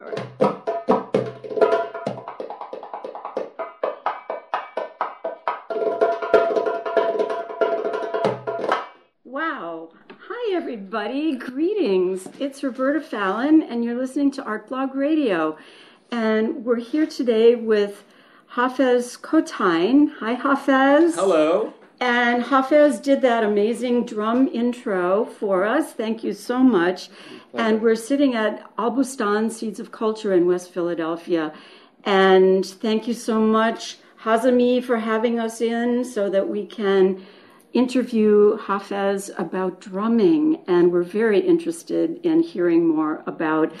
[0.00, 0.16] Wow.
[10.26, 11.36] Hi, everybody.
[11.36, 12.26] Greetings.
[12.38, 15.58] It's Roberta Fallon, and you're listening to Art Blog Radio.
[16.10, 18.04] And we're here today with
[18.54, 20.12] Hafez Kotain.
[20.20, 21.16] Hi, Hafez.
[21.16, 21.74] Hello.
[22.00, 25.92] And Hafez did that amazing drum intro for us.
[25.92, 27.10] Thank you so much.
[27.54, 31.52] And we're sitting at Al Bustan Seeds of Culture in West Philadelphia.
[32.04, 37.24] And thank you so much, Hazami, for having us in so that we can
[37.72, 40.62] interview Hafez about drumming.
[40.68, 43.72] And we're very interested in hearing more about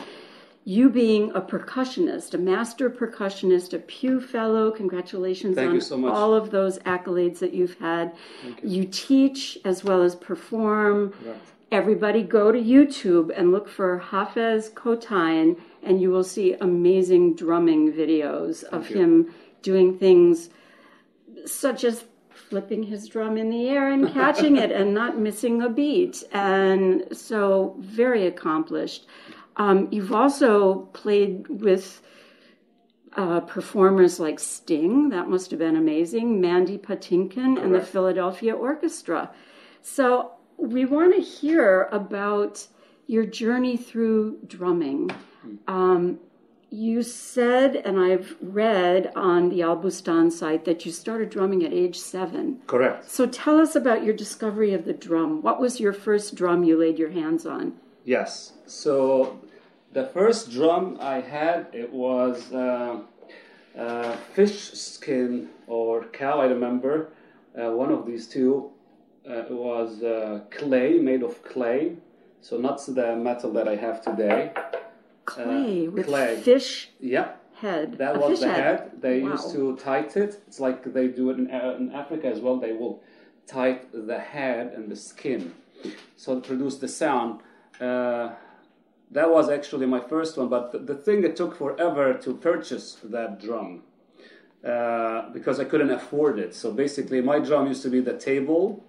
[0.70, 4.70] you being a percussionist, a master percussionist, a Pew Fellow.
[4.70, 8.14] Congratulations Thank on you so all of those accolades that you've had.
[8.62, 8.84] You.
[8.84, 11.12] teach as well as perform.
[11.26, 11.34] Right.
[11.72, 17.92] Everybody go to YouTube and look for Hafez Kotain, and you will see amazing drumming
[17.92, 18.98] videos of you.
[19.00, 20.50] him doing things
[21.46, 25.68] such as flipping his drum in the air and catching it and not missing a
[25.68, 26.22] beat.
[26.32, 29.06] And so, very accomplished.
[29.60, 32.00] Um, you've also played with
[33.12, 39.30] uh, performers like Sting, that must have been amazing, Mandy Patinkin, and the Philadelphia Orchestra.
[39.82, 42.66] So, we want to hear about
[43.06, 45.10] your journey through drumming.
[45.68, 46.20] Um,
[46.70, 51.72] you said, and I've read on the Al Bustan site, that you started drumming at
[51.74, 52.60] age seven.
[52.66, 53.10] Correct.
[53.10, 55.42] So tell us about your discovery of the drum.
[55.42, 57.74] What was your first drum you laid your hands on?
[58.04, 58.52] Yes.
[58.66, 59.40] So
[59.92, 63.00] the first drum I had it was uh,
[63.78, 66.40] uh, fish skin or cow.
[66.40, 67.08] I remember
[67.60, 68.70] uh, one of these two.
[69.28, 71.96] Uh, it was uh, clay made of clay.
[72.40, 74.52] So not the metal that I have today.
[75.24, 76.36] Clay with Uh, clay.
[76.36, 77.28] fish Yeah.
[77.54, 77.98] head.
[77.98, 78.92] That A was the head.
[79.02, 79.32] They Wow.
[79.32, 80.40] used to tight it.
[80.48, 82.56] It's like they do it in, uh, in Africa as well.
[82.56, 83.02] They will
[83.46, 85.52] tight the head and the skin,
[86.16, 87.40] so to produce the sound.
[87.80, 88.30] Uh,
[89.10, 92.96] that was actually my first one, but the, the thing it took forever to purchase
[93.04, 93.82] that drum
[94.64, 96.54] uh, because I couldn't afford it.
[96.54, 98.84] So basically, my drum used to be the table,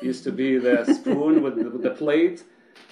[0.00, 2.42] used to be the spoon with, the- with the plate.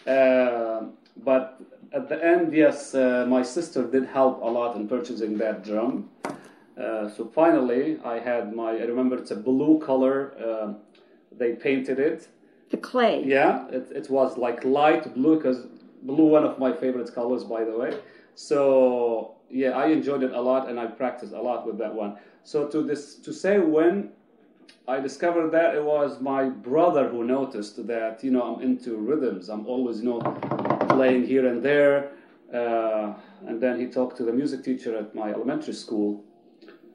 [0.07, 0.85] Uh,
[1.25, 1.61] but
[1.93, 6.09] at the end, yes, uh, my sister did help a lot in purchasing that drum.
[6.25, 8.71] Uh, so finally, I had my.
[8.71, 10.33] I remember it's a blue color.
[10.43, 10.73] Uh,
[11.37, 12.29] they painted it.
[12.71, 13.23] The clay.
[13.27, 15.67] Yeah, it, it was like light blue because
[16.03, 17.99] blue one of my favorite colors, by the way.
[18.35, 22.19] So yeah, I enjoyed it a lot, and I practiced a lot with that one.
[22.45, 24.11] So to this to say when
[24.89, 29.49] I discovered that it was my brother who noticed that you know I'm into rhythms.
[29.49, 30.21] I'm always you know
[30.89, 32.13] playing here and there,
[32.53, 33.15] uh,
[33.47, 36.25] and then he talked to the music teacher at my elementary school,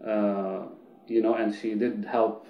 [0.06, 0.64] uh,
[1.08, 2.48] you know, and she did help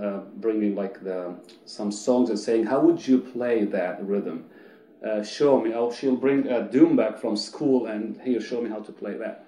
[0.00, 1.34] uh, bringing like the
[1.64, 4.44] some songs and saying how would you play that rhythm.
[5.04, 5.72] Uh, show me.
[5.74, 9.44] Oh, she'll bring a doumbak from school and here, show me how to play that.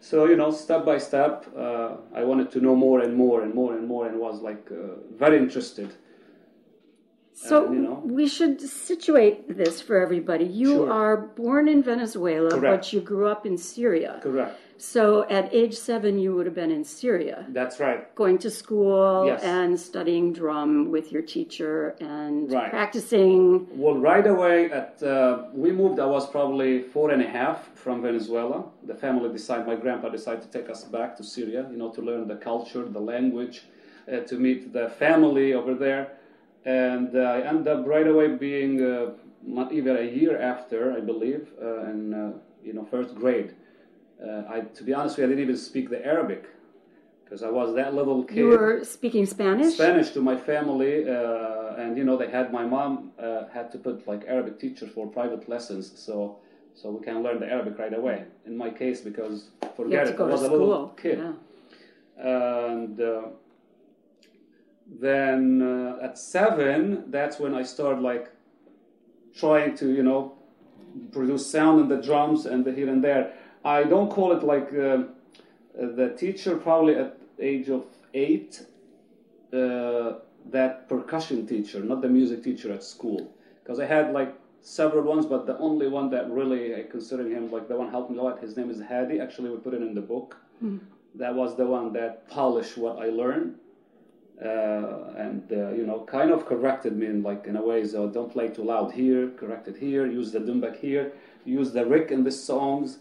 [0.00, 3.54] So you know, step by step, uh, I wanted to know more and more and
[3.54, 5.94] more and more, and was like uh, very interested.
[7.40, 8.02] So Uh, you know.
[8.04, 10.44] we should situate this for everybody.
[10.44, 10.90] You Sure.
[10.90, 12.62] are born in Venezuela, Correct.
[12.82, 14.18] but you grew up in Syria.
[14.20, 14.56] Correct.
[14.76, 18.12] So at age seven, you would have been in Syria, That's right.
[18.16, 19.42] going to school Yes.
[19.44, 22.70] and studying drum with your teacher and Right.
[22.70, 23.68] practicing.
[23.82, 26.00] Well, right away at uh, we moved.
[26.00, 28.64] I was probably four and a half from Venezuela.
[28.90, 29.64] The family decided.
[29.68, 31.60] My grandpa decided to take us back to Syria.
[31.70, 33.56] You know, to learn the culture, the language,
[34.12, 36.04] uh, to meet the family over there.
[36.64, 41.00] And uh, I ended up right away being uh, not even a year after, I
[41.00, 42.32] believe, uh, in uh,
[42.62, 43.54] you know first grade.
[44.22, 46.44] Uh, I, to be honest with you, I didn't even speak the Arabic
[47.24, 48.38] because I was that little kid.
[48.38, 49.74] You were speaking Spanish?
[49.74, 53.78] Spanish to my family, uh, and you know they had my mom uh, had to
[53.78, 56.38] put like Arabic teachers for private lessons, so
[56.74, 58.24] so we can learn the Arabic right away.
[58.46, 61.32] In my case, because forget it, I was a little kid, Yeah.
[62.16, 63.22] and uh,
[64.88, 68.30] then uh, at seven, that's when I started like
[69.36, 70.34] trying to you know
[71.12, 73.34] produce sound in the drums and the here and there.
[73.64, 75.04] I don't call it like uh,
[75.74, 78.62] the teacher probably at age of eight
[79.52, 80.14] uh,
[80.50, 83.32] that percussion teacher, not the music teacher at school,
[83.62, 87.50] because I had like several ones, but the only one that really I consider him
[87.50, 88.40] like the one helped me a lot.
[88.40, 89.20] His name is Hadi.
[89.20, 90.36] Actually, we put it in the book.
[91.14, 93.56] That was the one that polished what I learned.
[94.40, 97.84] Uh, and uh, you know, kind of corrected me in like in a way.
[97.84, 101.12] So don't play too loud here, corrected here, use the dumbak here,
[101.44, 102.98] use the rick in the songs,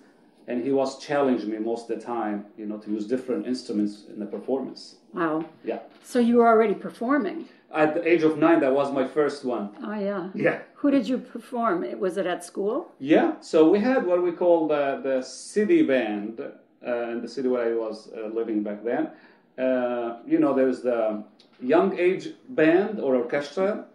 [0.48, 4.06] and he was challenging me most of the time, you know, to use different instruments
[4.12, 4.96] in the performance.
[5.14, 5.46] Wow.
[5.64, 5.80] Yeah.
[6.04, 7.46] So you were already performing.
[7.72, 9.70] At the age of nine, that was my first one.
[9.84, 10.30] Oh yeah.
[10.34, 10.60] Yeah.
[10.76, 11.86] Who did you perform?
[12.00, 12.92] Was it at school?
[12.98, 13.34] Yeah.
[13.42, 17.68] So we had what we call the, the city band uh, in the city where
[17.72, 19.12] I was uh, living back then.
[19.58, 21.24] Uh, you know, there's the
[21.62, 23.86] young age band or orchestra,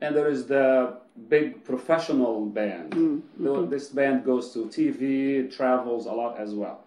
[0.00, 0.96] and there is the
[1.28, 2.94] big professional band.
[3.38, 6.84] Though This band goes to TV, travels a lot as well.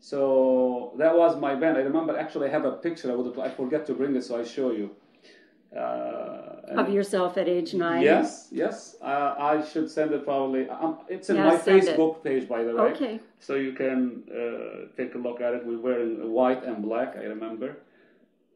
[0.00, 1.76] So that was my band.
[1.76, 3.10] I remember actually I have a picture.
[3.10, 4.90] I would I forget to bring it, so I show you.
[5.74, 8.02] Uh, Of yourself at age nine?
[8.02, 8.96] Yes, yes.
[9.02, 10.68] Uh, I should send it probably.
[10.68, 11.96] Um, it's in Yeah, my send it.
[11.96, 12.90] Facebook page, by the way.
[12.92, 13.20] Okay.
[13.40, 15.66] So you can uh, take a look at it.
[15.66, 17.16] We're wearing white and black.
[17.16, 17.76] I remember,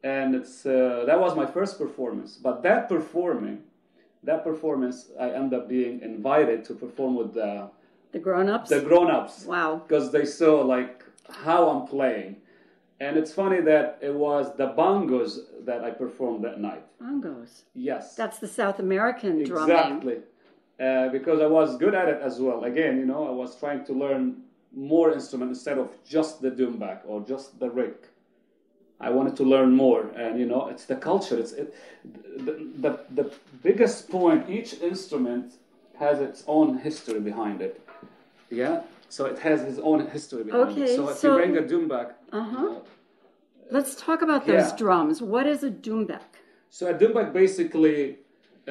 [0.03, 2.37] and it's uh, that was my first performance.
[2.47, 3.59] But that performing,
[4.23, 7.69] that performance, I end up being invited to perform with the
[8.11, 8.69] The grown-ups?
[8.69, 9.81] the grown-ups wow.
[9.83, 11.03] because they saw like
[11.45, 12.35] how I'm playing.
[13.01, 16.83] And it's funny that it was the bongos that I performed that night.
[17.01, 17.63] Bongos.
[17.73, 18.15] Yes.
[18.15, 19.75] That's the South American drumming.
[19.75, 20.17] Exactly.
[20.79, 22.63] Uh, because I was good at it as well.
[22.63, 26.99] Again, you know, I was trying to learn more instruments instead of just the doumbak
[27.07, 28.09] or just the rick.
[28.99, 31.37] I wanted to learn more, and you know, it's the culture.
[31.39, 31.73] It's it,
[32.45, 33.31] the, the the
[33.63, 34.47] biggest point.
[34.47, 35.53] Each instrument
[35.97, 37.81] has its own history behind it.
[38.51, 38.83] Yeah,
[39.15, 40.95] so it has its own history behind Okay, it.
[40.97, 42.07] So if so- you bring a doumbak,
[42.41, 42.79] Uh-huh.
[43.77, 44.77] Let's talk about those Yeah.
[44.83, 45.15] drums.
[45.33, 46.29] What is a doumbek?
[46.77, 47.97] so a doumbak basically,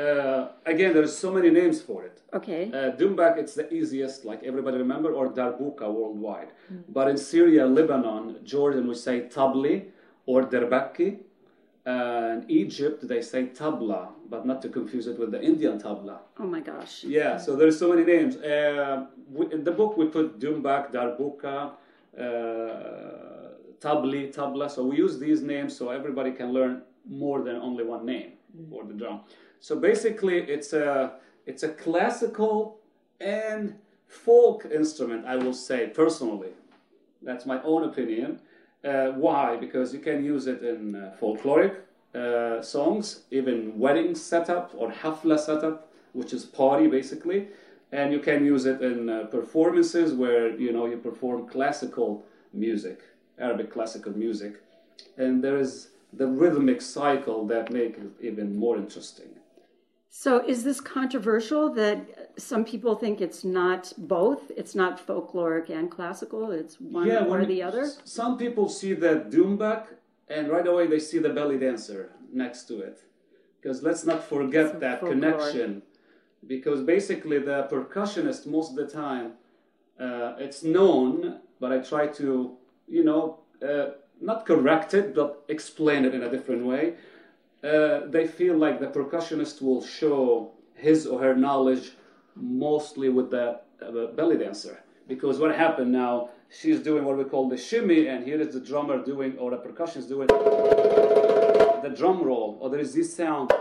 [0.04, 0.40] uh,
[0.72, 2.16] again, there's so many names for it.
[2.38, 2.62] Okay.
[2.72, 6.50] Uh, Dumbak, it's the easiest, like everybody remember, or Darbuka worldwide.
[6.96, 9.74] But in Syria, Lebanon, Jordan, we say tabli
[10.30, 11.08] or derbaki.
[11.86, 16.18] Uh, in Egypt, they say tabla, but not to confuse it with the Indian tabla.
[16.38, 17.04] oh my gosh.
[17.04, 18.36] Yeah, so there's so many names.
[18.36, 21.72] Uh, we, in the book, we put Dumbak, Darbuka,
[22.18, 22.22] uh,
[23.80, 24.70] Tabli, Tabla.
[24.70, 28.32] So we use these names so everybody can learn more than only one name
[28.70, 29.22] for the drum.
[29.60, 31.14] So basically, it's a
[31.46, 32.80] it's a classical
[33.20, 33.74] and
[34.06, 35.26] folk instrument.
[35.26, 36.52] I will say personally,
[37.22, 38.40] that's my own opinion.
[38.84, 39.56] Uh, why?
[39.56, 41.74] Because you can use it in uh, folkloric
[42.14, 47.48] uh, songs, even wedding setup or hafla setup, which is party basically,
[47.92, 53.00] and you can use it in uh, performances where you know you perform classical music,
[53.38, 54.60] Arabic classical music,
[55.16, 59.28] and there is the rhythmic cycle that makes it even more interesting.
[60.12, 64.50] So is this controversial that some people think it's not both?
[64.56, 67.88] It's not folkloric and classical, it's one or the other?
[68.04, 69.86] Some people see that doumbak
[70.30, 73.02] and right away they see the belly dancer next to it.
[73.60, 75.20] Because let's not forget So that folklore.
[75.20, 75.82] connection.
[76.46, 79.32] Because basically the percussionist most of the time,
[80.00, 82.56] uh, it's known, but I try to,
[82.88, 83.90] you know, uh,
[84.20, 86.94] not correct it, but explain it in a different way.
[87.62, 91.92] Uh, they feel like the percussionist will show his or her knowledge
[92.34, 94.82] mostly with the uh, belly dancer.
[95.06, 98.60] Because what happened now, she's doing what we call the shimmy, and here is the
[98.60, 103.52] drummer doing, or the percussionist doing the drum roll, or there is this sound.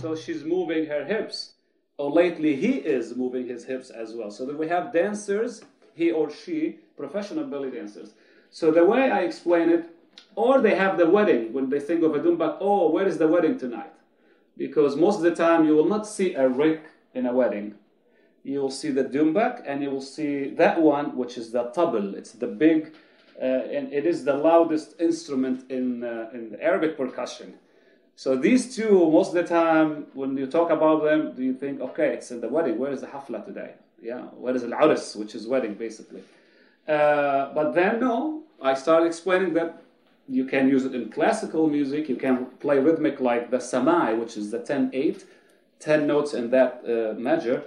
[0.00, 1.54] So she's moving her hips,
[1.96, 4.30] or lately he is moving his hips as well.
[4.30, 5.64] So that we have dancers,
[5.94, 8.12] he or she, professional belly dancers.
[8.50, 9.90] So the way I explain it,
[10.34, 12.58] or they have the wedding when they think of a dumbak.
[12.60, 13.92] Oh, where is the wedding tonight?
[14.56, 17.74] Because most of the time you will not see a rick in a wedding.
[18.46, 22.14] You will see the dumbak, and you will see that one, which is the tabl.
[22.14, 22.94] It's the big,
[23.42, 27.48] uh, and it is the loudest instrument in uh, in the Arabic percussion.
[28.14, 31.80] So these two, most of the time, when you talk about them, do you think,
[31.88, 32.78] okay, it's in the wedding.
[32.78, 33.72] Where is the hafla today?
[34.00, 36.22] Yeah, where is al-uras, which is wedding, basically.
[36.86, 39.82] Uh, but then, no, I started explaining that
[40.28, 42.08] you can use it in classical music.
[42.08, 45.24] You can play rhythmic like the samai, which is the 10-8,
[45.80, 47.64] 10 notes in that uh, measure.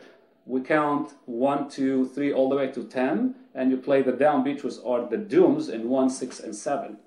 [0.50, 4.63] We count one, two, three, all the way to 10, and you play the downbeat,
[4.63, 6.98] which are the dooms in 1, 6, and 7.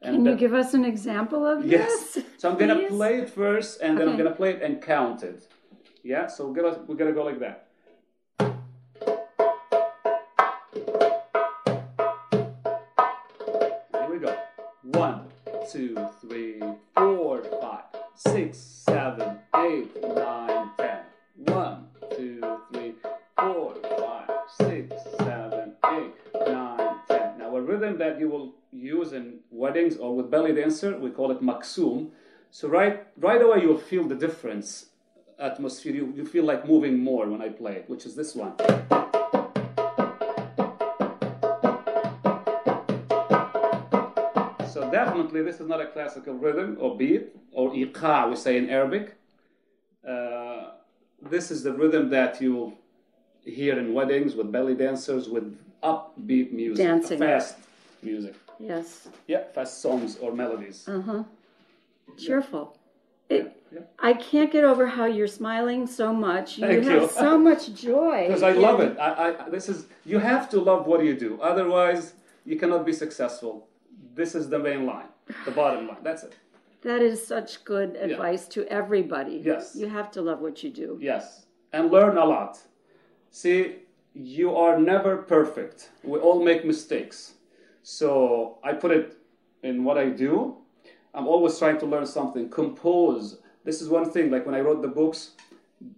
[0.00, 1.72] And Can you give us an example of this?
[1.72, 2.14] Yes.
[2.14, 2.24] this?
[2.38, 5.48] So I'm gonna play it first, and then I'm gonna play it and count it.
[6.04, 6.28] Yeah.
[6.28, 7.68] So we're gonna we're gonna go like that.
[13.92, 14.38] Here we go.
[14.82, 15.28] One,
[15.72, 16.60] two, three,
[16.94, 17.84] four, five,
[18.14, 18.73] six,
[29.84, 32.10] in weddings or with belly dancer, we call it maksum.
[32.50, 34.86] So right right away you'll feel the difference
[35.38, 35.94] atmosphere.
[35.94, 38.54] You, you feel like moving more when I play it, which is this one.
[44.72, 48.70] So definitely, this is not a classical rhythm or beat or iqa, we say in
[48.70, 49.16] Arabic.
[50.06, 50.72] Uh,
[51.30, 52.74] this is the rhythm that you
[53.44, 57.18] hear in weddings with belly dancers with upbeat music, Dancing.
[57.18, 57.56] fast
[58.02, 58.34] music.
[58.58, 59.08] Yes.
[59.26, 60.88] Yeah, fast songs or melodies.
[60.88, 61.22] Uh huh.
[62.18, 62.76] Cheerful.
[63.28, 63.80] It, Yeah.
[63.98, 66.58] I can't get over how you're smiling so much.
[66.58, 67.08] You Thank have you.
[67.08, 68.24] so much joy.
[68.28, 68.96] Because I love it.
[68.98, 71.40] I, I, this is you have to love what you do.
[71.40, 73.66] Otherwise, you cannot be successful.
[74.14, 75.08] This is the main line,
[75.44, 76.02] the bottom line.
[76.02, 76.34] That's it.
[76.82, 79.40] That is such good advice to everybody.
[79.42, 79.74] Yes.
[79.74, 80.98] You have to love what you do.
[81.00, 82.58] Yes, and learn a lot.
[83.30, 83.76] See,
[84.14, 85.90] you are never perfect.
[86.04, 87.34] We all make mistakes.
[87.84, 89.18] So I put it
[89.62, 90.56] in what I do.
[91.12, 92.48] I'm always trying to learn something.
[92.48, 93.38] Compose.
[93.62, 94.30] This is one thing.
[94.30, 95.32] Like when I wrote the books,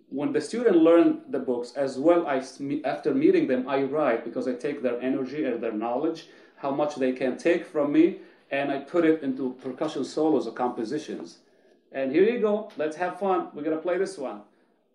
[0.08, 2.42] when the student learn the books as well, I
[2.84, 6.26] after meeting them, I write because I take their energy and their knowledge,
[6.56, 8.18] how much they can take from me,
[8.50, 11.38] and I put it into percussion solos or compositions.
[11.92, 12.72] And here you go.
[12.76, 13.48] Let's have fun.
[13.54, 14.40] We're gonna play this one.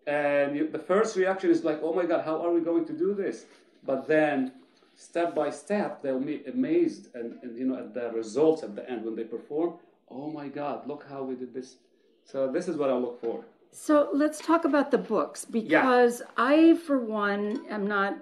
[0.06, 3.14] And the first reaction is like, "Oh my God, how are we going to do
[3.14, 3.46] this?"
[3.82, 4.52] But then,
[4.94, 8.88] step by step, they'll be amazed, and, and you know, at the results at the
[8.90, 9.74] end when they perform.
[10.10, 11.76] Oh my God, look how we did this.
[12.24, 13.44] So this is what I look for.
[13.70, 18.16] So let's talk about the books because I, for one, am not.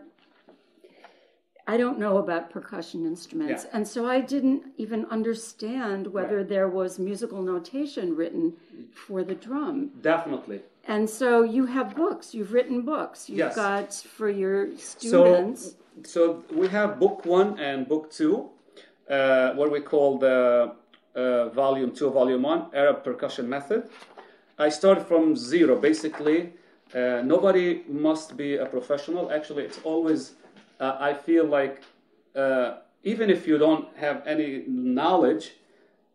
[1.67, 3.71] I don't know about percussion instruments, Yeah.
[3.77, 6.49] and so I didn't even understand whether Right.
[6.49, 8.57] there was musical notation written
[8.93, 9.91] for the drum.
[10.01, 10.63] Definitely.
[10.89, 12.35] And so you have books.
[12.35, 13.29] You've written books.
[13.29, 13.55] You've Yes.
[13.55, 15.73] got for your students.
[15.73, 18.51] So, so we have book one and book two,
[19.09, 20.75] uh, what we call the
[21.15, 23.89] uh, volume two, volume one, Arab percussion method.
[24.59, 26.53] I started from zero, basically.
[26.95, 29.33] Uh, nobody must be a professional.
[29.33, 30.35] Actually, it's always,
[30.81, 31.83] uh, I feel like,
[32.35, 35.53] uh, even if you don't have any knowledge,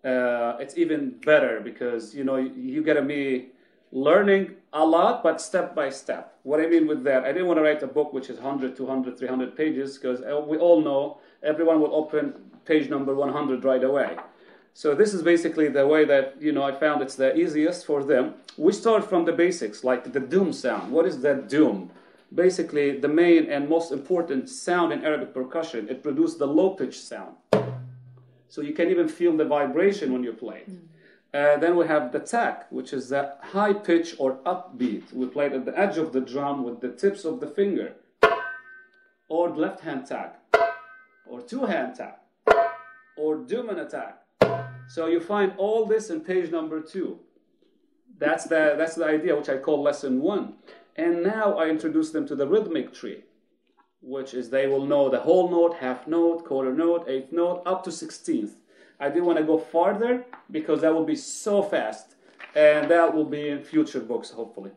[0.04, 3.48] uh, it's even better because you know you gotta be
[3.96, 6.38] learning a lot but step by step.
[6.44, 8.76] What i mean with that i didn't want to write a book which is 100
[8.76, 12.34] 200 300 pages because uh, we all know everyone will open
[12.66, 14.18] page number 100 right away.
[14.74, 18.04] So this is basically the way that you know i found it's the easiest for
[18.04, 18.34] them.
[18.58, 20.92] We start from the basics like the doom sound.
[20.92, 21.90] What is that doom?
[22.44, 27.00] Basically the main and most important sound in arabic percussion it produces the low pitch
[27.00, 27.36] sound.
[28.50, 30.70] So you can even feel the vibration when you play it.
[30.70, 30.95] Mm.
[31.36, 35.12] Uh, then we have the tack, which is the high pitch or upbeat.
[35.12, 37.94] We play it at the edge of the drum with the tips of the finger,
[39.28, 40.40] or left hand tack,
[41.28, 42.22] or two hand tack,
[43.18, 44.22] or Duman attack.
[44.88, 47.20] So you find all this in page number two.
[48.18, 50.54] That's the that's the idea, which I call lesson one.
[50.96, 53.24] And now I introduce them to the rhythmic tree
[54.06, 57.84] which is they will know the whole note, half note, quarter note, eighth note, up
[57.84, 58.52] to 16th.
[59.00, 62.16] I didn't want to go farther because that will be so fast,
[62.56, 64.72] and that will be in future books, hopefully.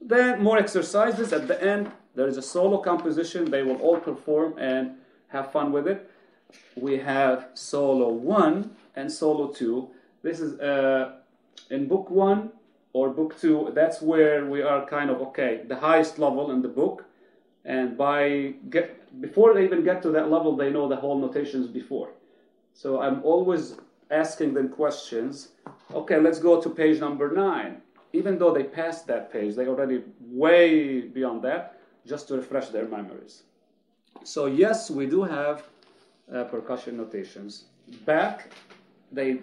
[0.00, 1.90] Then more exercises at the end.
[2.14, 3.50] There is a solo composition.
[3.50, 4.96] They will all perform and
[5.28, 6.10] have fun with it.
[6.76, 9.90] We have solo one and solo two.
[10.22, 11.16] This is uh,
[11.70, 12.50] in book one
[12.92, 13.70] or book two.
[13.74, 17.04] That's where we are kind of okay, the highest level in the book
[17.64, 21.66] and by get before they even get to that level they know the whole notations
[21.66, 22.10] before
[22.74, 23.76] so i'm always
[24.10, 25.48] asking them questions.
[25.94, 27.80] Okay let's go to page number nine.
[28.12, 32.88] Even though they passed that page they already way beyond that just to refresh their
[32.88, 33.44] memories.
[34.24, 35.62] So yes we do have
[36.34, 37.66] uh, percussion notations.
[38.04, 38.52] Back
[39.12, 39.40] they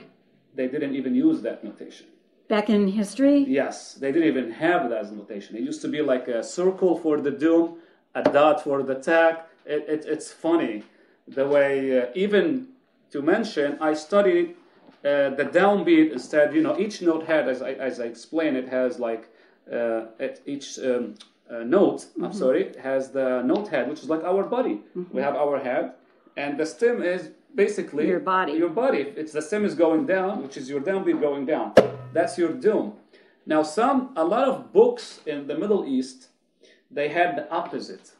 [0.55, 2.07] they didn't even use that notation.
[2.49, 5.57] Back in history, Yes, they didn't even have that as notation.
[5.57, 7.79] It used to be like a circle for the doom,
[8.15, 9.49] a dot for the tack.
[9.65, 10.83] It, it, it's funny
[11.27, 12.69] the way, uh, even
[13.11, 14.55] to mention, I studied
[15.03, 16.53] uh, the downbeat instead.
[16.53, 19.29] You know, each note had, as I, as I explained, it has like
[19.71, 21.15] uh, at each um,
[21.49, 22.07] uh, note.
[22.21, 24.81] I'm sorry, has the note head, which is like our body.
[25.11, 25.93] We have our head,
[26.35, 28.53] and the stem is basically Your body.
[28.53, 29.13] Your body.
[29.15, 31.73] It's the stem is going down, which is your downbeat going down.
[32.13, 32.93] That's your doom.
[33.45, 36.27] Now, some a lot of books in the Middle East,
[36.91, 38.11] they had the opposite.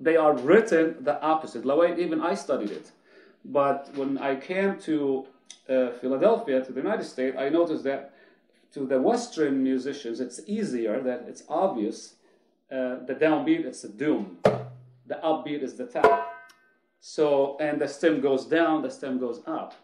[0.00, 1.62] They are written the opposite.
[1.62, 2.90] The way even I studied it.
[3.44, 5.26] But when I came to
[5.68, 8.12] uh, Philadelphia, to the United States, I noticed that
[8.74, 12.14] to the Western musicians, it's easier, that it's obvious.
[12.70, 14.38] Uh, the downbeat, is the doom.
[14.44, 16.28] The upbeat is the tap.
[17.00, 19.74] So, and the stem goes down, the stem goes up.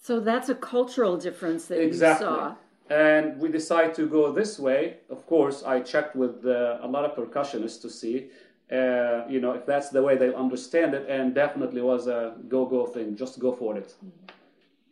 [0.00, 2.26] so that's a cultural difference that Exactly.
[2.26, 2.54] you saw.
[2.88, 4.96] and we decide to go this way.
[5.10, 8.30] Of course, I checked with uh, a lot of percussionists to see,
[8.72, 12.86] uh, you know, if that's the way they understand it, and definitely was a go-go
[12.86, 13.16] thing.
[13.16, 13.94] Just go for it.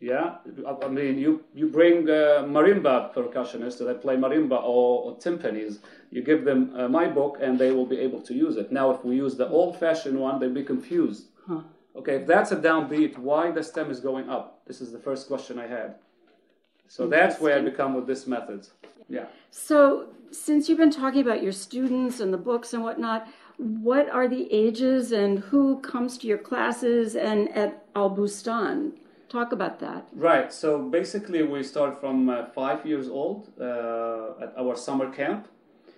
[0.01, 5.79] Yeah, I- mean, you you bring uh, marimba percussionists that play marimba or, or timpanis.
[6.09, 8.71] You give them uh, my book, and they will be able to use it.
[8.71, 11.25] Now, if we use the old-fashioned one, they'll be confused.
[11.95, 14.61] Okay, if that's a downbeat, why the stem is going up?
[14.65, 15.95] This is the first question I had.
[16.87, 18.67] So that's where I become with this method.
[19.09, 19.25] Yeah.
[19.51, 23.27] So, since you've been talking about your students and the books and whatnot,
[23.59, 28.93] what are the ages and who comes to your classes and at Al Bustan?
[29.27, 30.07] Talk about that.
[30.13, 30.51] Right.
[30.51, 35.47] So basically, we start from uh, five years old uh, at our summer camp.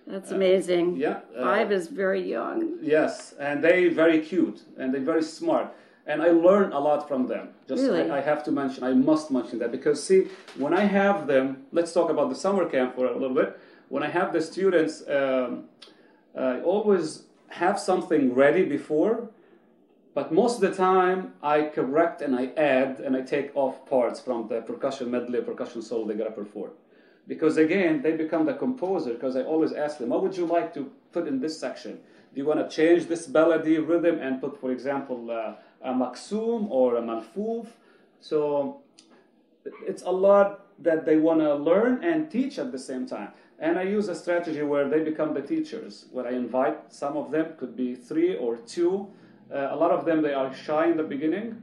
[0.08, 0.98] That's amazing.
[0.98, 2.80] yeah, uh, Five is very young.
[2.82, 5.68] Yes, and they very cute and they very smart.
[6.08, 7.50] And I learn a lot from them.
[7.68, 8.10] Just Really?
[8.10, 10.27] I, I have to mention, I must mention that because see,
[10.58, 13.60] when I have them, let's talk about the summer camp for a little bit.
[13.89, 15.65] When I have the students, um,
[16.36, 19.29] I always have something ready before,
[20.13, 24.20] but most of the time I correct and I add and I take off parts
[24.20, 26.72] from the percussion medley, percussion solo they're gonna perform.
[27.27, 29.13] Because again, they become the composer.
[29.13, 32.00] Because I always ask them, what would you like to put in this section?
[32.34, 36.70] Do you want to change this melody rhythm and put, for example, uh, a maksum
[36.70, 37.67] or a malfouf?
[38.20, 38.81] So
[39.88, 43.29] it's a lot that they want to learn and teach at the same time.
[43.62, 47.30] And I use a strategy where they become the teachers, where I invite some of
[47.30, 49.08] them, could be three or two.
[49.53, 51.62] Uh, a lot of them, they are shy in the beginning,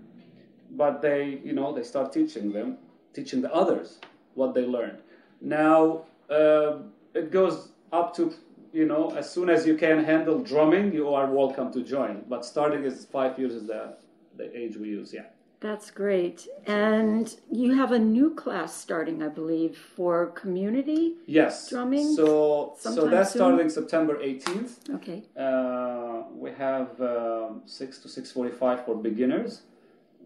[0.71, 2.79] but they, you know, they start teaching them,
[3.13, 3.99] teaching the others
[4.35, 4.99] what they learned.
[5.41, 6.77] Now, uh,
[7.15, 8.33] it goes up to,
[8.73, 12.23] you know, as soon as you can handle drumming, you are welcome to join.
[12.29, 13.97] But starting is five years is the,
[14.37, 15.25] the age we use, yeah.
[15.61, 16.47] That's great.
[16.67, 21.15] And you have a new class starting, I believe, for community.
[21.27, 21.69] Yes.
[21.69, 23.39] Drumming So, so that's soon?
[23.41, 24.95] starting September 18th.
[24.97, 25.25] Okay.
[25.37, 29.63] Uh, we have um, 6 to 6.45 for beginners.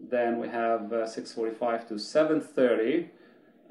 [0.09, 3.07] Then we have uh, 6.45 to 7.30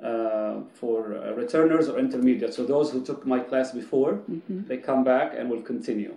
[0.02, 2.52] uh, for uh, returners or intermediate.
[2.54, 6.16] So those who took my class before, they come back and will continue.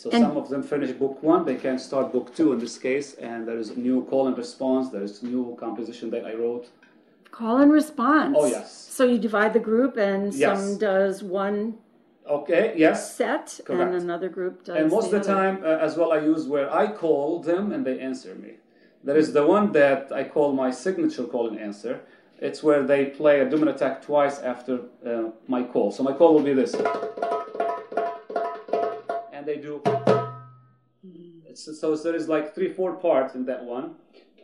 [0.00, 2.76] So And- some of them finish book one, they can start book two in this
[2.88, 6.24] case, and there is a new call and response, there is a new composition that
[6.30, 6.66] I wrote.
[7.30, 8.36] Call and response.
[8.38, 8.70] Oh, yes.
[8.96, 10.44] So you divide the group, and Yes.
[10.60, 11.58] some does one
[12.38, 12.98] Okay, yes.
[13.20, 13.82] set, Correct.
[13.94, 14.76] and another group does.
[14.78, 15.34] And most of the other.
[15.40, 18.52] time, uh, as well, I use where I call them and they answer me.
[19.08, 21.94] There is the one that I call my signature call and answer.
[22.46, 24.74] It's where they play a dominant attack twice after
[25.10, 25.88] uh, my call.
[25.96, 26.74] So my call will be this.
[29.46, 29.80] And they do.
[31.48, 33.94] It's, so there is like three, four parts in that one.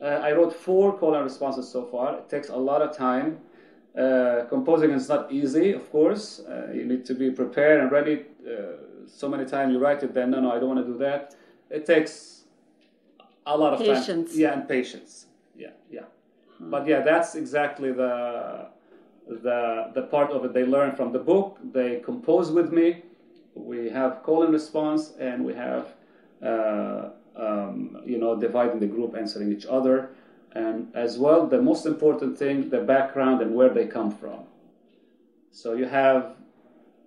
[0.01, 2.19] Uh, I wrote four call and responses so far.
[2.19, 3.39] It takes a lot of time.
[3.99, 6.41] Uh, composing is not easy, of course.
[6.41, 8.27] Uh, you need to be prepared and ready.
[8.47, 10.99] Uh, so many times you write it, then no, no, I don't want to do
[10.99, 11.35] that.
[11.69, 12.45] It takes
[13.47, 14.31] a lot of Patience.
[14.31, 14.41] time.
[14.41, 15.27] Yeah, and patience.
[15.57, 16.05] Yeah, yeah.
[16.61, 18.69] But yeah, that's exactly the
[19.29, 21.59] the the part of it they learn from the book.
[21.73, 23.03] They compose with me.
[23.55, 25.89] We have call and response, and we have
[26.43, 30.11] uh, um, you know dividing the group, answering each other,
[30.53, 34.45] and as well the most important thing, the background and where they come from.
[35.51, 36.37] So you have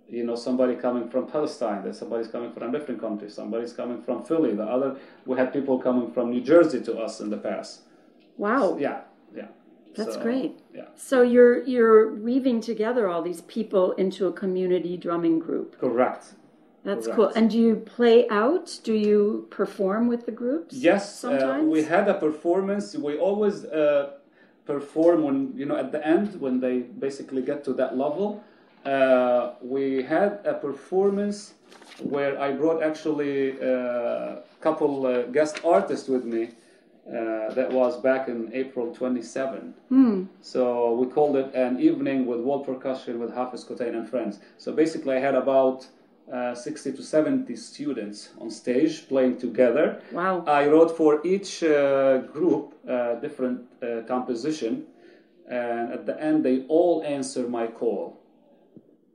[0.07, 4.01] you know somebody coming from Palestine, there's somebody's coming from a different country, somebody's coming
[4.03, 7.37] from Philly, the other we had people coming from New Jersey to us in the
[7.37, 7.81] past.
[8.37, 8.77] Wow.
[8.77, 9.01] Yeah,
[9.35, 9.47] yeah.
[9.97, 10.51] That's So, great.
[10.73, 15.69] Yeah, So you're you're weaving together all these people into a community drumming group.
[15.79, 16.23] correct.
[16.83, 17.17] That's Correct.
[17.17, 17.31] cool.
[17.37, 18.79] And do you play out?
[18.83, 20.75] Do you perform with the groups?
[20.75, 21.67] Yes, uh, Sometimes?
[21.75, 22.85] we had a performance.
[22.95, 24.11] We always uh,
[24.65, 28.27] perform when you know at the end when they basically get to that level.
[28.85, 31.55] Uh, we had a performance
[32.13, 36.49] where I brought actually a couple uh, guest artists with me.
[37.07, 39.75] Uh, that was back in April 27.
[40.41, 44.39] So we called it an evening with wall percussion with Hafez Kotain and friends.
[44.57, 45.87] So basically, I had about
[46.33, 50.01] uh, 60 to 70 students on stage playing together.
[50.11, 50.43] Wow.
[50.47, 54.85] I wrote for each uh, group uh, different uh, composition,
[55.47, 58.19] and at the end, they all answer my call.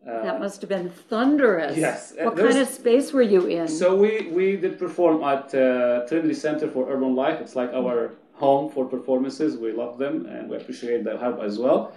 [0.05, 1.77] That must have been thunderous.
[1.77, 3.69] yes, uh, What kind of space were you in?
[3.69, 7.41] So we, we did perform at uh, Trinity Center for Urban Life.
[7.41, 9.57] It's like our home for performances.
[9.59, 11.93] We love them and we appreciate their help as well.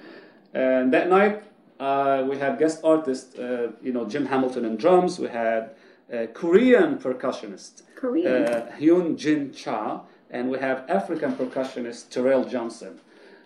[0.54, 1.44] And that night
[1.80, 5.20] uh, we had guest artists, uh, you know, Jim Hamilton in drums.
[5.20, 5.72] We had
[6.12, 8.28] a Korean percussionist, Korean.
[8.46, 13.00] uh, Hyun Jin Cha, and we have African percussionist Terrell Johnson.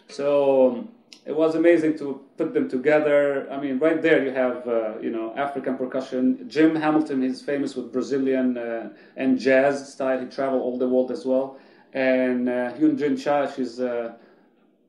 [0.09, 0.87] So
[1.27, 3.47] it was amazing to put them together.
[3.51, 6.21] I mean, right there you have uh, you know African percussion.
[6.47, 10.19] Jim Hamilton is famous with Brazilian uh, and jazz style.
[10.21, 11.59] He traveled all the world as well.
[11.93, 14.13] And uh, Hyun Jin Cha, she's uh,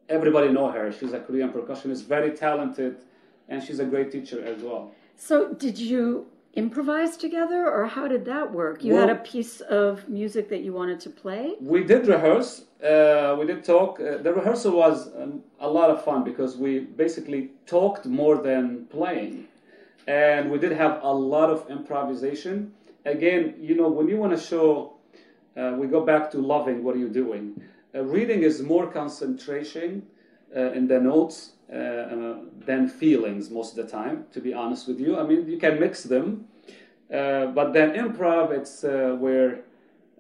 [0.08, 0.92] everybody know her.
[0.92, 2.98] She's a Korean percussionist, very talented,
[3.48, 4.92] and she's a great teacher as well.
[5.16, 8.84] So, did you improvise together, or how did that work?
[8.84, 11.56] You well, had a piece of music that you wanted to play.
[11.60, 13.98] We did rehearse uh, we did talk.
[13.98, 18.86] Uh, the rehearsal was um, a lot of fun because we basically talked more than
[18.86, 19.48] playing,
[20.06, 22.72] and we did have a lot of improvisation.
[23.04, 24.94] Again, you know, when you want to show,
[25.56, 27.60] uh, we go back to loving what are you doing.
[27.94, 30.06] Uh, reading is more concentration
[30.54, 34.26] uh, in the notes uh, than feelings most of the time.
[34.32, 36.46] To be honest with you, I mean, you can mix them,
[37.08, 39.64] but then improv, it's where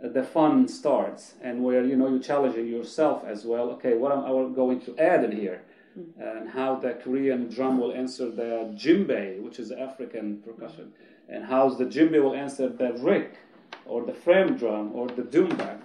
[0.02, 3.70] the fun starts and where you know you're challenging yourself as well.
[3.70, 5.62] Okay what am i going to add in here?
[5.98, 6.20] Mm-hmm.
[6.22, 10.92] and how the korean drum will answer the djembe which is african percussion.
[11.28, 13.38] And how the djembe will answer the rick
[13.84, 15.78] or the frame drum or the doumbek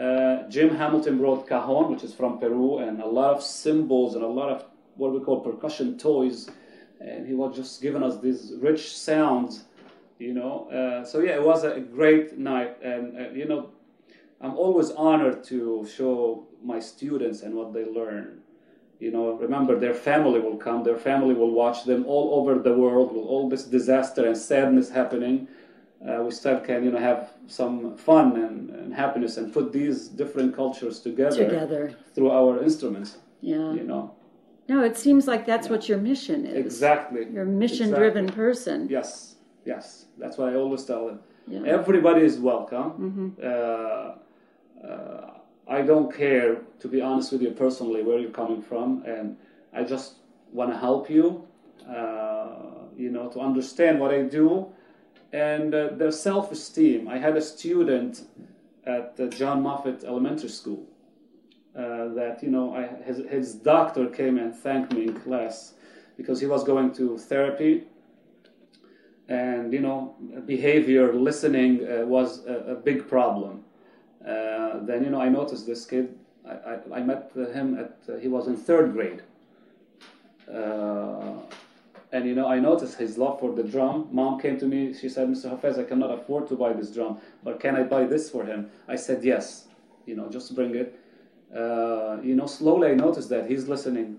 [0.00, 4.24] uh, jim hamilton brought cajon which is from peru and a lot of cymbals and
[4.24, 4.64] a lot of
[4.96, 6.50] what we call percussion toys.
[7.00, 9.64] And he was just giving us these rich sounds
[10.18, 10.68] you know.
[10.70, 13.70] Uh, so yeah, it was a great night, and uh, you know,
[14.40, 18.42] I'm always honored to show my students and what they learn.
[18.98, 22.74] You know, remember their family will come, their family will watch them all over the
[22.74, 25.48] world with all this disaster and sadness happening.
[26.06, 30.08] Uh, we still can, you know, have some fun and, and, happiness and put these
[30.08, 33.18] different cultures together, together through our instruments.
[33.40, 33.72] Yeah.
[33.72, 34.14] You know.
[34.68, 35.72] No, it seems like that's yeah.
[35.72, 36.56] what your mission is.
[36.56, 37.26] Exactly.
[37.30, 38.44] You're a mission-driven exactly.
[38.44, 38.88] person.
[38.90, 39.35] Yes.
[39.66, 40.06] Yes.
[40.16, 41.20] That's what I always tell them.
[41.48, 41.62] Yeah.
[41.66, 42.90] Everybody is welcome.
[43.04, 43.28] Mm-hmm.
[43.42, 45.30] Uh, uh,
[45.68, 49.36] I don't care, to be honest with you personally, where you're coming from, and
[49.74, 50.14] I just
[50.52, 51.46] want to help you.
[51.88, 52.46] Uh,
[52.96, 54.66] you know, to understand what I do,
[55.32, 57.06] and uh, their self-esteem.
[57.08, 58.22] I had a student
[58.86, 60.84] at John Moffet Elementary School
[61.76, 65.74] uh, that you know, I, his, his doctor came and thanked me in class
[66.16, 67.84] because he was going to therapy
[69.28, 70.14] and you know
[70.46, 73.64] behavior listening uh, was a, a, big problem.
[74.24, 76.16] Uh, then you know i noticed this kid.
[76.46, 79.22] I, I, I met him at uh, he was in third grade.
[80.52, 81.40] Uh,
[82.12, 84.08] and you know i noticed his love for the drum.
[84.12, 84.94] Mom came to me.
[84.94, 88.04] She said mr hafez i cannot afford to buy this drum but can i buy
[88.04, 88.70] this for him?
[88.86, 89.66] I said yes
[90.06, 91.00] you know just bring it.
[91.54, 94.18] Uh, you know slowly i noticed that he's listening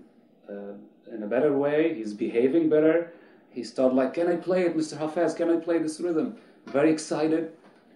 [0.50, 0.74] uh,
[1.10, 1.94] in a better way.
[1.94, 3.12] He's behaving better
[3.58, 4.94] he started like, "Can I play it, Mr.
[5.02, 5.34] Hafez?
[5.36, 7.52] Can I play this rhythm?" Very excited.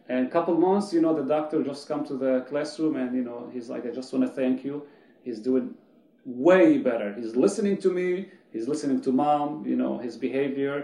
[0.08, 3.24] And a couple months, you know, the doctor just come to the classroom and you
[3.28, 4.74] know he's like, "I just want to thank you."
[5.26, 5.66] He's doing
[6.24, 7.08] way better.
[7.20, 8.08] He's listening to me.
[8.52, 9.64] He's listening to mom.
[9.70, 10.76] You know his behavior.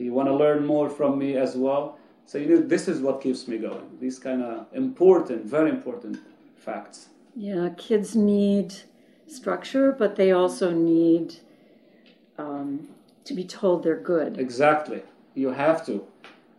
[0.00, 1.84] He want to learn more from me as well.
[2.26, 3.88] So you know, this is what keeps me going.
[4.00, 6.16] These kind of important, very important
[6.56, 6.98] facts.
[7.36, 8.68] Yeah, kids need
[9.26, 11.26] structure, but they also need
[12.38, 12.88] um,
[13.24, 14.38] to be told they're good.
[14.38, 15.02] Exactly.
[15.34, 16.06] You have to.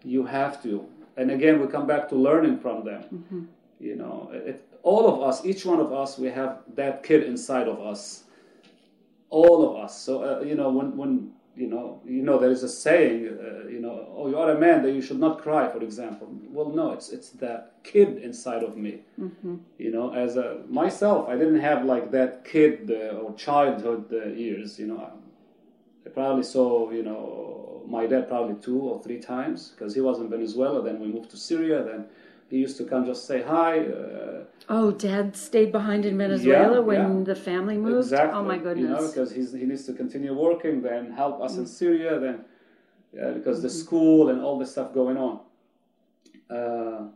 [0.03, 0.85] You have to.
[1.17, 3.03] And again, we come back to learning from them.
[3.13, 3.43] Mm-hmm.
[3.79, 7.67] You know, it, all of us, each one of us, we have that kid inside
[7.67, 8.23] of us.
[9.29, 9.99] All of us.
[9.99, 13.67] So uh, you know, when when you know, you know, there is a saying, uh,
[13.69, 16.27] you know, oh, you are a man that you should not cry, for example.
[16.49, 18.99] Well, no, it's it's that kid inside of me.
[19.19, 19.55] Mm-hmm.
[19.77, 24.27] You know, as a myself, I didn't have like that kid uh, or childhood uh,
[24.29, 24.77] years.
[24.77, 25.11] You know,
[26.05, 30.19] I probably saw, you know, my dad probably two or three times because he was
[30.19, 30.83] in Venezuela.
[30.83, 31.83] Then we moved to Syria.
[31.83, 32.05] Then
[32.49, 33.79] he used to come just say hi.
[33.79, 37.23] Uh, oh, Dad stayed behind in Venezuela yeah, when yeah.
[37.23, 38.07] the family moved.
[38.07, 38.39] Exactly.
[38.39, 38.83] Oh my goodness.
[38.83, 41.59] You know, because he's, he needs to continue working, then help us mm.
[41.59, 42.45] in Syria, then
[43.13, 43.67] yeah, because mm-hmm.
[43.67, 45.39] the school and all the stuff going on.
[46.49, 47.07] Uh,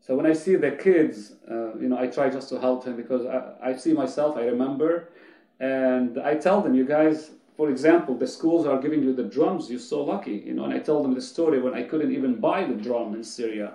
[0.00, 2.96] so when I see the kids, uh, you know, I try just to help him
[2.96, 5.08] because I, I see myself, I remember,
[5.60, 9.70] and I tell them, you guys for example, the schools are giving you the drums.
[9.70, 10.64] You're so lucky, you know.
[10.64, 13.74] And I tell them the story when I couldn't even buy the drum in Syria,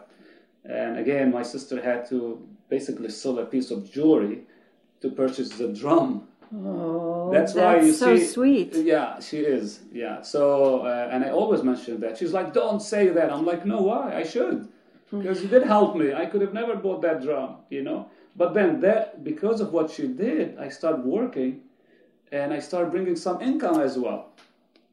[0.65, 4.41] and again, my sister had to basically sell a piece of jewelry
[5.01, 6.27] to purchase the drum.
[6.53, 8.75] Oh, that's, that's why you so see, sweet.
[8.75, 9.81] Yeah, she is.
[9.93, 10.21] Yeah.
[10.23, 12.17] So, uh, and I always mention that.
[12.17, 14.15] She's like, "Don't say that." I'm like, "No, why?
[14.15, 14.67] I should."
[15.11, 16.13] Because you did help me.
[16.13, 18.09] I could have never bought that drum, you know.
[18.35, 21.61] But then that, because of what she did, I started working
[22.31, 24.33] and I started bringing some income as well.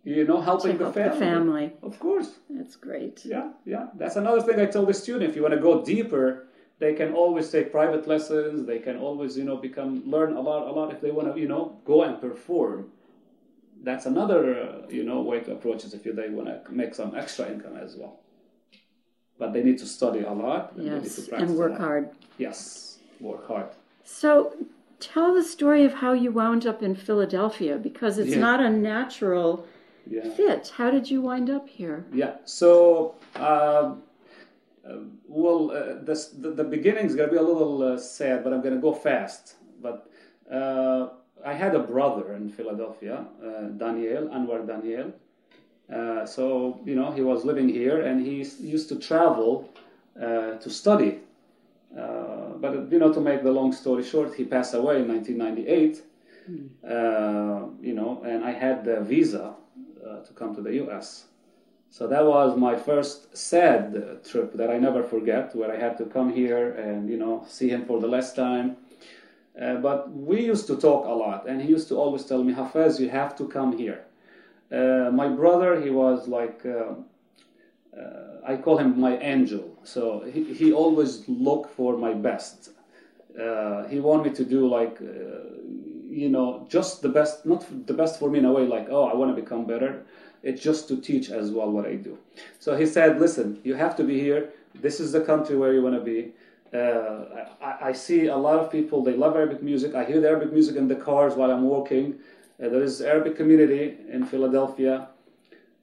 [0.05, 1.11] You know, helping the family.
[1.11, 1.73] the family.
[1.83, 2.31] Of course.
[2.49, 3.25] That's great.
[3.25, 3.89] Yeah, yeah.
[3.97, 5.29] That's another thing I tell the student.
[5.31, 6.47] If you want to go deeper,
[6.79, 8.67] they can always take private lessons.
[8.67, 10.93] They can always, you know, become learn a lot, a lot.
[10.93, 12.93] If they want to, you know, go and perform,
[13.83, 16.95] that's another uh, you know way to approach it if you they want to make
[16.95, 18.21] some extra income as well.
[19.39, 20.73] But they need to study a lot.
[20.77, 22.11] And they need to Yes, practice and work hard.
[22.39, 23.69] Yes, work hard.
[24.05, 24.55] So
[25.01, 28.41] tell the story of how you wound up in Philadelphia because it's Yeah.
[28.41, 29.67] not a natural
[30.09, 30.29] Yeah.
[30.31, 30.73] fit.
[30.77, 32.05] How did you wind up here?
[32.13, 32.35] Yeah.
[32.45, 33.95] So, uh,
[35.29, 38.53] well, uh, this, the, the beginning is going to be a little uh, sad, but
[38.53, 39.57] I'm going to go fast.
[39.83, 40.09] But
[40.51, 41.09] uh,
[41.45, 45.13] I had a brother in Philadelphia, uh, Daniel, Anwar Daniel.
[45.93, 49.69] Uh, so, you know, he was living here and he used to travel
[50.21, 51.21] uh, to study.
[52.67, 56.03] Uh, but, you know, to make the long story short, he passed away in 1998.
[56.89, 59.55] Uh, you know, and I had the visa
[60.07, 61.25] uh, to come to the US.
[61.91, 65.97] So that was my first sad uh, trip that I never forget, where I had
[65.99, 68.77] to come here and you know see him for the last time.
[69.61, 72.53] Uh, but we used to talk a lot, and he used to always tell me,
[72.53, 74.05] "Hafez, you have to come here."
[74.71, 76.61] Uh, my brother, he was like,
[77.99, 79.77] uh, I call him my angel.
[79.85, 82.71] So he, he always looked for my best.
[83.41, 85.61] Uh, he wanted me to do like, uh,
[86.09, 89.05] you know, just the best, not the best for me in a way like, oh,
[89.05, 90.07] I want to become better.
[90.43, 92.19] It's just to teach as well what I do.
[92.61, 94.51] So he said, listen, you have to be here.
[94.75, 96.33] This is the country where you want to be.
[96.73, 99.95] Uh, I, I see a lot of people, they love Arabic music.
[99.95, 102.15] I hear the Arabic music in the cars while I'm walking.
[102.63, 105.09] Uh, there is Arabic community in Philadelphia.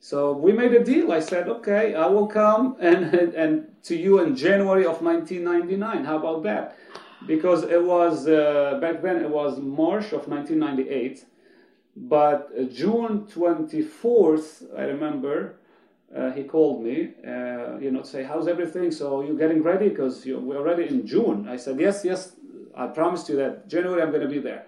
[0.04, 1.14] So we made a deal.
[1.14, 3.06] I said, okay, I will come and,
[3.42, 6.04] and to you in January of 1999.
[6.04, 6.78] How about that?
[7.26, 11.26] Because it was, uh, back then it was March of 1998.
[11.96, 15.56] But June 24th, I remember,
[16.14, 18.92] uh, he called me, uh, you know, say, how's everything?
[18.92, 19.88] So you're getting ready?
[19.88, 21.48] Because we're already in June.
[21.48, 22.34] I said, yes, yes,
[22.76, 24.66] I promised you that January I'm going to be there.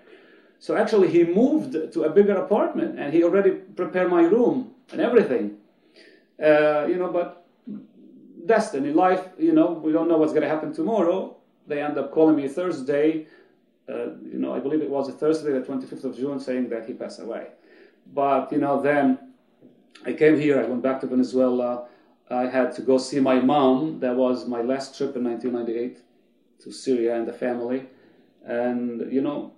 [0.59, 5.01] So actually, he moved to a bigger apartment and he already prepared my room and
[5.01, 5.57] everything.
[6.41, 7.45] Uh, you know, but
[8.45, 11.37] destiny, life, you know, we don't know what's going to happen tomorrow.
[11.67, 13.27] They end up calling me Thursday.
[13.87, 16.85] Uh, you know, I believe it was a Thursday, the 25th of June, saying that
[16.85, 17.47] he passed away.
[18.13, 19.33] But, you know, then
[20.05, 21.87] I came here, I went back to Venezuela.
[22.29, 23.99] I had to go see my mom.
[23.99, 26.01] That was my last trip in 1998
[26.61, 27.87] to Syria and the family.
[28.43, 29.53] And, you know,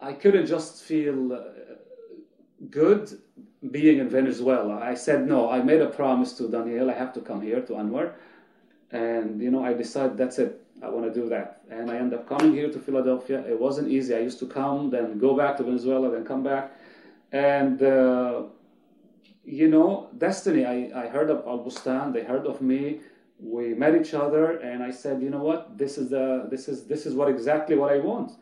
[0.00, 1.38] I couldn't just feel uh,
[2.70, 3.18] good
[3.70, 4.80] being in Venezuela.
[4.80, 5.50] I said no.
[5.50, 6.90] I made a promise to Daniel.
[6.90, 8.12] I have to come here to Anwar,
[8.90, 10.62] and you know I decided that's it.
[10.82, 13.44] I want to do that, and I end up coming here to Philadelphia.
[13.46, 14.14] It wasn't easy.
[14.14, 16.72] I used to come, then go back to Venezuela, then come back,
[17.32, 18.44] and uh,
[19.44, 20.64] you know, destiny.
[20.64, 22.12] I, I heard of Al Bustan.
[22.12, 23.00] They heard of me.
[23.38, 25.76] We met each other, and I said, you know what?
[25.76, 28.32] This is the this is this is what exactly what I want.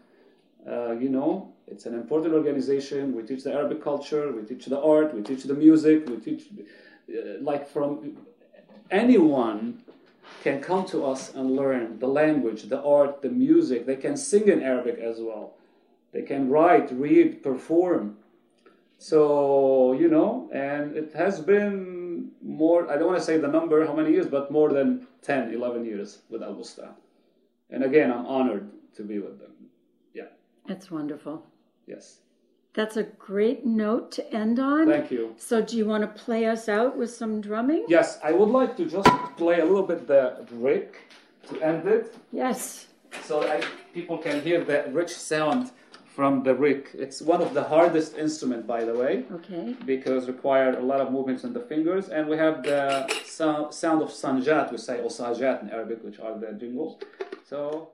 [0.68, 3.14] Uh, you know, it's an important organization.
[3.14, 6.48] We teach the Arabic culture, we teach the art, we teach the music, we teach,
[7.10, 8.16] uh, like, from
[8.90, 9.82] anyone
[10.42, 13.86] can come to us and learn the language, the art, the music.
[13.86, 15.54] They can sing in Arabic as well.
[16.12, 18.18] They can write, read, perform.
[18.98, 23.86] So, you know, and it has been more, I don't want to say the number,
[23.86, 26.94] how many years, but more than 10, 11 years with Al Bustan.
[27.70, 29.52] And again, I'm honored to be with them.
[30.14, 30.24] Yeah.
[30.66, 31.44] That's wonderful.
[31.88, 32.18] Yes.
[32.74, 34.86] That's a great note to end on.
[34.86, 35.34] Thank you.
[35.38, 37.86] So, do you want to play us out with some drumming?
[37.88, 40.90] Yes, I would like to just play a little bit the rick
[41.48, 42.86] to end it, Yes.
[43.22, 43.62] so I,
[43.94, 45.70] people can hear the rich sound
[46.14, 46.90] from the rick.
[46.94, 49.74] It's one of the hardest instrument, by the way, Okay.
[49.86, 54.02] because required a lot of movements in the fingers, and we have the sound, sound
[54.02, 56.98] of sanjat, we say osajat in Arabic, which are the jingles.
[57.48, 57.92] So.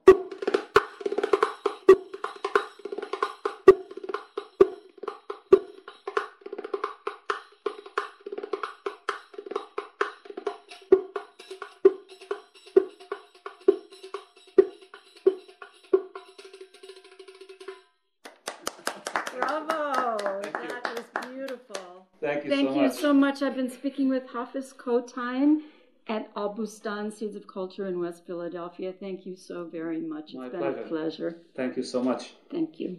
[22.44, 22.96] Thank you Thank so you much.
[22.96, 23.42] so much.
[23.42, 25.62] I've been speaking with Hafez Kotain
[26.08, 28.92] at Al Bustan Seeds of Culture in West Philadelphia.
[28.92, 30.24] Thank you so very much.
[30.26, 30.80] It's My been pleasure.
[30.80, 31.36] a pleasure.
[31.56, 32.34] Thank you so much.
[32.50, 32.98] Thank you.